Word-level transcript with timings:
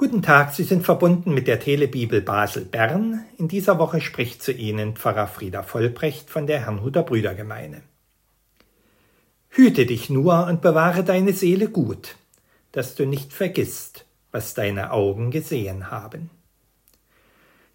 Guten 0.00 0.22
Tag, 0.22 0.54
Sie 0.54 0.62
sind 0.62 0.84
verbunden 0.84 1.34
mit 1.34 1.48
der 1.48 1.58
Telebibel 1.58 2.20
Basel 2.20 2.64
Bern. 2.64 3.24
In 3.36 3.48
dieser 3.48 3.80
Woche 3.80 4.00
spricht 4.00 4.40
zu 4.40 4.52
Ihnen 4.52 4.94
Pfarrer 4.94 5.26
Frieder 5.26 5.64
Vollbrecht 5.64 6.30
von 6.30 6.46
der 6.46 6.60
Herrnhuter 6.60 7.02
Brüdergemeine. 7.02 7.82
Hüte 9.48 9.86
dich 9.86 10.08
nur 10.08 10.46
und 10.46 10.62
bewahre 10.62 11.02
deine 11.02 11.32
Seele 11.32 11.68
gut, 11.68 12.14
dass 12.70 12.94
du 12.94 13.06
nicht 13.06 13.32
vergisst, 13.32 14.04
was 14.30 14.54
deine 14.54 14.92
Augen 14.92 15.32
gesehen 15.32 15.90
haben. 15.90 16.30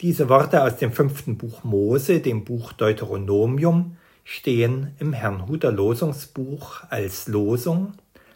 Diese 0.00 0.28
Worte 0.28 0.62
aus 0.62 0.76
dem 0.76 0.92
fünften 0.92 1.36
Buch 1.36 1.64
Mose, 1.64 2.20
dem 2.20 2.44
Buch 2.44 2.72
Deuteronomium, 2.74 3.96
stehen 4.22 4.94
im 5.00 5.14
Herrnhuter 5.14 5.72
Losungsbuch 5.72 6.84
als 6.90 7.26
Losung, 7.26 7.94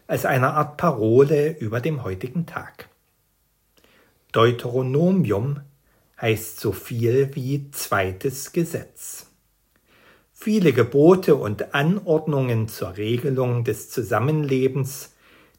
als 0.08 0.24
eine 0.24 0.54
Art 0.54 0.78
Parole 0.78 1.56
über 1.60 1.80
dem 1.80 2.02
heutigen 2.02 2.44
Tag. 2.44 2.87
Deuteronomium 4.38 5.62
heißt 6.20 6.60
so 6.60 6.70
viel 6.70 7.34
wie 7.34 7.72
zweites 7.72 8.52
Gesetz. 8.52 9.26
Viele 10.32 10.72
Gebote 10.72 11.34
und 11.34 11.74
Anordnungen 11.74 12.68
zur 12.68 12.96
Regelung 12.96 13.64
des 13.64 13.90
Zusammenlebens, 13.90 15.12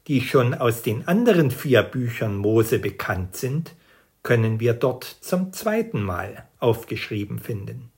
die 0.06 0.22
schon 0.22 0.54
aus 0.54 0.80
den 0.80 1.06
anderen 1.06 1.50
vier 1.50 1.82
Büchern 1.82 2.38
Mose 2.38 2.78
bekannt 2.78 3.36
sind, 3.36 3.74
können 4.22 4.60
wir 4.60 4.72
dort 4.72 5.04
zum 5.04 5.52
zweiten 5.52 6.00
Mal 6.00 6.48
aufgeschrieben 6.58 7.38
finden. 7.38 7.90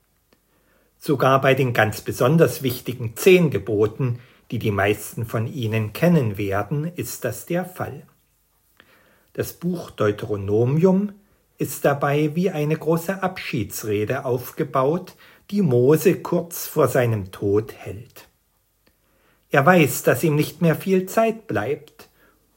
Sogar 0.97 1.39
bei 1.39 1.53
den 1.53 1.71
ganz 1.71 2.01
besonders 2.01 2.61
wichtigen 2.61 3.15
zehn 3.15 3.51
Geboten, 3.51 4.19
die 4.51 4.59
die 4.59 4.71
meisten 4.71 5.25
von 5.25 5.47
Ihnen 5.47 5.93
kennen 5.93 6.37
werden, 6.37 6.91
ist 6.93 7.23
das 7.23 7.45
der 7.45 7.63
Fall. 7.63 8.03
Das 9.33 9.53
Buch 9.53 9.89
Deuteronomium 9.89 11.13
ist 11.57 11.85
dabei 11.85 12.35
wie 12.35 12.51
eine 12.51 12.77
große 12.77 13.23
Abschiedsrede 13.23 14.25
aufgebaut, 14.25 15.15
die 15.49 15.63
Mose 15.63 16.21
kurz 16.21 16.67
vor 16.67 16.87
seinem 16.87 17.31
Tod 17.31 17.73
hält. 17.73 18.27
Er 19.49 19.65
weiß, 19.65 20.03
dass 20.03 20.23
ihm 20.23 20.35
nicht 20.35 20.61
mehr 20.61 20.75
viel 20.75 21.07
Zeit 21.07 21.47
bleibt, 21.47 22.09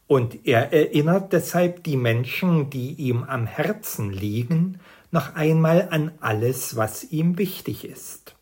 und 0.06 0.46
er 0.46 0.72
erinnert 0.72 1.32
deshalb 1.32 1.82
die 1.82 1.96
Menschen, 1.96 2.70
die 2.70 2.92
ihm 2.92 3.24
am 3.24 3.46
Herzen 3.46 4.12
liegen, 4.12 4.78
noch 5.10 5.34
einmal 5.34 5.88
an 5.90 6.12
alles, 6.20 6.76
was 6.76 7.04
ihm 7.04 7.38
wichtig 7.38 7.84
ist. 7.84 8.36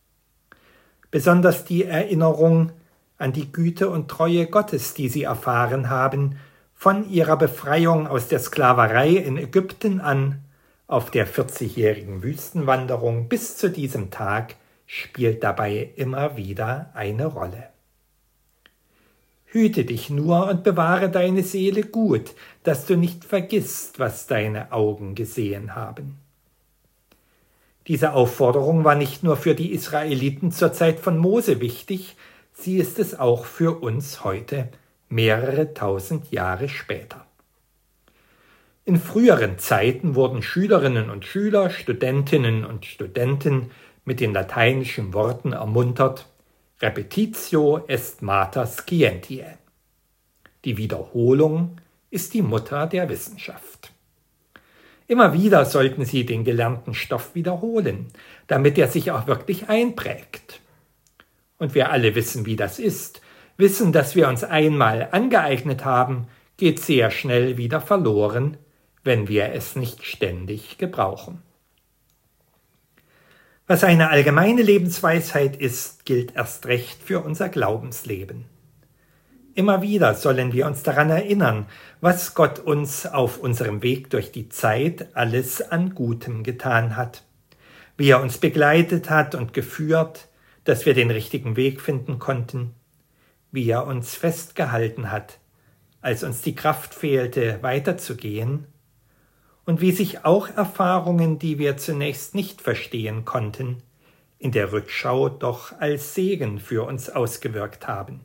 Besonders 1.11 1.65
die 1.65 1.85
Erinnerung 1.85 2.73
an 3.17 3.33
die 3.33 3.51
Güte 3.51 3.89
und 3.89 4.11
Treue 4.11 4.47
Gottes, 4.47 4.93
die 4.93 5.09
sie 5.09 5.23
erfahren 5.23 5.89
haben, 5.89 6.37
von 6.85 7.09
ihrer 7.09 7.39
Befreiung 7.39 8.07
aus 8.07 8.29
der 8.29 8.41
Sklaverei 8.41 9.13
in 9.13 9.39
Ägypten 9.39 10.03
an 10.03 10.45
auf 10.87 11.11
der 11.11 11.27
40-jährigen 11.27 12.23
Wüstenwanderung 12.23 13.31
bis 13.31 13.57
zu 13.57 13.71
diesem 13.71 14.11
Tag 14.11 14.57
spielt 14.85 15.43
dabei 15.43 15.95
immer 15.97 16.37
wieder 16.37 16.91
eine 16.93 17.25
Rolle. 17.25 17.71
Hüte 19.47 19.87
dich 19.87 20.11
nur 20.11 20.47
und 20.47 20.63
bewahre 20.63 21.09
deine 21.09 21.43
Seele 21.43 21.85
gut, 21.85 22.35
dass 22.65 22.85
du 22.85 22.99
nicht 22.99 23.25
vergisst, 23.25 23.99
was 23.99 24.27
deine 24.27 24.71
Augen 24.71 25.15
gesehen 25.15 25.75
haben. 25.75 26.19
Diese 27.87 28.13
Aufforderung 28.13 28.85
war 28.85 28.95
nicht 28.95 29.23
nur 29.23 29.39
für 29.39 29.55
die 29.55 29.73
Israeliten 29.73 30.53
zur 30.53 30.75
Zeit 30.75 31.01
von 31.01 31.17
Mose 31.17 31.63
wichtig, 31.63 32.15
sie 32.53 32.77
ist 32.77 32.99
es 32.99 33.19
auch 33.19 33.47
für 33.47 33.81
uns 33.81 34.23
heute 34.23 34.69
mehrere 35.15 35.75
tausend 35.75 36.33
Jahre 36.33 36.69
später. 36.69 37.25
In 38.85 38.99
früheren 38.99 39.59
Zeiten 39.59 40.17
wurden 40.17 40.43
Schülerinnen 40.43 41.09
und 41.09 41.25
Schüler, 41.25 41.71
Studentinnen 41.71 42.65
und 42.65 42.85
Studenten 42.85 43.71
mit 44.05 44.21
den 44.21 44.35
lateinischen 44.35 45.15
Worten 45.15 45.53
ermuntert 45.53 46.27
Repetitio 46.83 47.85
est 47.87 48.21
mater 48.23 48.67
scientiae. 48.67 49.57
Die 50.65 50.77
Wiederholung 50.77 51.77
ist 52.11 52.35
die 52.35 52.43
Mutter 52.43 52.87
der 52.89 53.09
Wissenschaft. 53.09 53.93
Immer 55.07 55.33
wieder 55.33 55.65
sollten 55.65 56.05
Sie 56.05 56.27
den 56.27 56.45
gelernten 56.45 56.93
Stoff 56.93 57.35
wiederholen, 57.35 58.09
damit 58.49 58.77
er 58.79 58.89
sich 58.89 59.13
auch 59.13 59.29
wirklich 59.29 59.69
einprägt. 59.69 60.61
Und 61.59 61.75
wir 61.75 61.91
alle 61.91 62.15
wissen, 62.15 62.47
wie 62.47 62.57
das 62.57 62.79
ist, 62.79 63.21
Wissen, 63.57 63.93
das 63.93 64.17
wir 64.17 64.29
uns 64.29 64.43
einmal 64.43 65.09
angeeignet 65.13 65.85
haben, 65.85 66.27
geht 66.57 66.81
sehr 66.81 67.11
schnell 67.11 67.57
wieder 67.57 67.81
verloren, 67.81 68.57
wenn 69.05 69.29
wir 69.29 69.53
es 69.53 69.77
nicht 69.77 70.05
ständig 70.05 70.79
gebrauchen. 70.79 71.43
Was 73.67 73.85
eine 73.85 74.11
allgemeine 74.11 74.63
Lebensweisheit 74.63 75.57
ist, 75.57 76.05
gilt 76.05 76.35
erst 76.37 76.67
recht 76.67 77.03
für 77.03 77.21
unser 77.21 77.49
Glaubensleben. 77.49 78.45
Immer 79.55 79.83
wieder 79.83 80.15
sollen 80.15 80.53
wir 80.53 80.67
uns 80.67 80.83
daran 80.83 81.11
erinnern, 81.11 81.67
was 82.01 82.35
Gott 82.35 82.59
uns 82.59 83.07
auf 83.07 83.39
unserem 83.39 83.83
Weg 83.83 84.11
durch 84.11 84.33
die 84.33 84.49
Zeit 84.49 85.09
alles 85.15 85.63
an 85.63 85.95
Gutem 85.95 86.43
getan 86.43 86.97
hat, 86.97 87.23
wie 87.97 88.11
er 88.11 88.21
uns 88.21 88.39
begleitet 88.39 89.11
hat 89.11 89.37
und 89.37 89.55
geführt, 89.55 90.29
dass 90.65 90.87
wir 90.87 90.95
den 90.95 91.11
richtigen 91.11 91.57
Weg 91.57 91.81
finden 91.81 92.19
konnten, 92.19 92.75
wie 93.55 93.71
er 93.71 93.87
uns 93.87 94.17
festgehalten 94.17 95.13
hat, 95.13 95.39
als 96.01 96.25
uns 96.25 96.43
die 96.43 96.57
Kraft 96.57 96.93
fehlte, 96.93 97.63
weiterzugehen, 97.63 98.67
und 99.65 99.81
wie 99.81 99.93
sich 99.93 100.25
auch 100.25 100.49
Erfahrungen, 100.49 101.39
die 101.39 101.59
wir 101.59 101.77
zunächst 101.77 102.35
nicht 102.35 102.61
verstehen 102.61 103.25
konnten, 103.25 103.83
in 104.39 104.51
der 104.51 104.73
Rückschau 104.73 105.29
doch 105.29 105.81
als 105.81 106.15
Segen 106.15 106.59
für 106.59 106.85
uns 106.85 107.09
ausgewirkt 107.09 107.87
haben. 107.87 108.21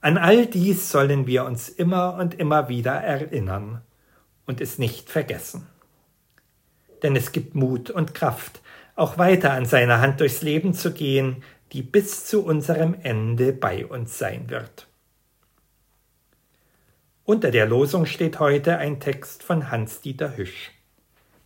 An 0.00 0.18
all 0.18 0.46
dies 0.46 0.90
sollen 0.90 1.26
wir 1.26 1.44
uns 1.44 1.68
immer 1.68 2.14
und 2.14 2.34
immer 2.34 2.68
wieder 2.68 2.94
erinnern 2.94 3.82
und 4.46 4.60
es 4.60 4.78
nicht 4.78 5.10
vergessen. 5.10 5.66
Denn 7.02 7.14
es 7.14 7.30
gibt 7.30 7.54
Mut 7.54 7.90
und 7.90 8.14
Kraft, 8.14 8.62
auch 8.96 9.18
weiter 9.18 9.52
an 9.52 9.66
seiner 9.66 10.00
Hand 10.00 10.20
durchs 10.20 10.42
Leben 10.42 10.74
zu 10.74 10.92
gehen, 10.92 11.44
die 11.72 11.82
bis 11.82 12.26
zu 12.26 12.44
unserem 12.44 12.94
Ende 13.02 13.52
bei 13.52 13.86
uns 13.86 14.18
sein 14.18 14.50
wird. 14.50 14.86
Unter 17.24 17.50
der 17.50 17.66
Losung 17.66 18.04
steht 18.04 18.40
heute 18.40 18.78
ein 18.78 19.00
Text 19.00 19.42
von 19.42 19.70
Hans-Dieter 19.70 20.36
Hüsch, 20.36 20.72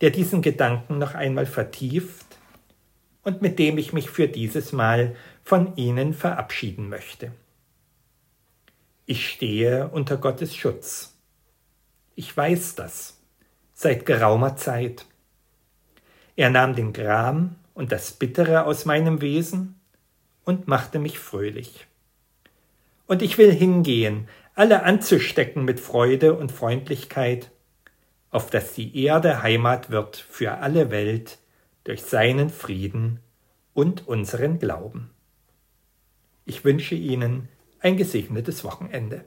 der 0.01 0.09
diesen 0.09 0.41
Gedanken 0.41 0.97
noch 0.97 1.15
einmal 1.15 1.45
vertieft 1.45 2.25
und 3.23 3.41
mit 3.41 3.57
dem 3.59 3.77
ich 3.77 3.93
mich 3.93 4.09
für 4.09 4.27
dieses 4.27 4.73
Mal 4.73 5.15
von 5.43 5.75
Ihnen 5.77 6.13
verabschieden 6.13 6.89
möchte. 6.89 7.31
Ich 9.05 9.29
stehe 9.29 9.87
unter 9.87 10.17
Gottes 10.17 10.55
Schutz. 10.55 11.15
Ich 12.15 12.35
weiß 12.35 12.75
das 12.75 13.21
seit 13.73 14.05
geraumer 14.05 14.57
Zeit. 14.57 15.05
Er 16.35 16.49
nahm 16.49 16.75
den 16.75 16.91
Gram 16.91 17.55
und 17.73 17.91
das 17.91 18.11
Bittere 18.11 18.65
aus 18.65 18.85
meinem 18.85 19.21
Wesen 19.21 19.76
und 20.47 20.65
machte 20.65 20.97
mich 20.97 21.19
fröhlich. 21.19 21.87
Und 23.05 23.21
ich 23.21 23.37
will 23.37 23.51
hingehen, 23.51 24.29
alle 24.55 24.83
anzustecken 24.83 25.65
mit 25.65 25.81
Freude 25.81 26.35
und 26.35 26.53
Freundlichkeit, 26.53 27.51
auf 28.29 28.49
dass 28.49 28.73
die 28.73 29.03
Erde 29.03 29.43
Heimat 29.43 29.89
wird 29.89 30.15
für 30.15 30.59
alle 30.59 30.89
Welt 30.89 31.39
durch 31.83 32.03
seinen 32.03 32.49
Frieden 32.49 33.19
und 33.73 34.07
unseren 34.07 34.57
Glauben. 34.57 35.09
Ich 36.45 36.63
wünsche 36.63 36.95
Ihnen 36.95 37.49
ein 37.81 37.97
gesegnetes 37.97 38.63
Wochenende. 38.63 39.25